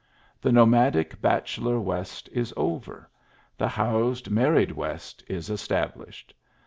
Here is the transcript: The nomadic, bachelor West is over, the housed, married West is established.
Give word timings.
The 0.41 0.51
nomadic, 0.51 1.21
bachelor 1.21 1.79
West 1.79 2.27
is 2.31 2.55
over, 2.57 3.07
the 3.55 3.67
housed, 3.67 4.31
married 4.31 4.71
West 4.71 5.23
is 5.27 5.51
established. 5.51 6.33